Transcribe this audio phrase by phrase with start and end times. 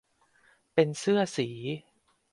[0.73, 1.47] เป็นเสื้อสี